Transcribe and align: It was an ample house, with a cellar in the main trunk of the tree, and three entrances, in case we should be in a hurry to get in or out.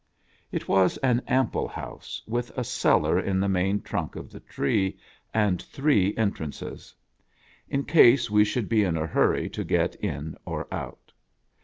It 0.51 0.67
was 0.67 0.97
an 1.03 1.21
ample 1.27 1.67
house, 1.67 2.23
with 2.25 2.49
a 2.57 2.63
cellar 2.63 3.19
in 3.19 3.39
the 3.39 3.47
main 3.47 3.83
trunk 3.83 4.15
of 4.15 4.31
the 4.31 4.39
tree, 4.39 4.97
and 5.31 5.61
three 5.61 6.17
entrances, 6.17 6.95
in 7.69 7.85
case 7.85 8.27
we 8.27 8.43
should 8.43 8.67
be 8.67 8.81
in 8.83 8.97
a 8.97 9.05
hurry 9.05 9.47
to 9.51 9.63
get 9.63 9.93
in 9.97 10.35
or 10.43 10.65
out. 10.73 11.11